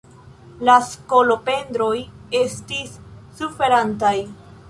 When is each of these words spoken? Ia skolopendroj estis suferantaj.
Ia 0.67 0.77
skolopendroj 0.85 1.93
estis 2.41 2.97
suferantaj. 3.41 4.17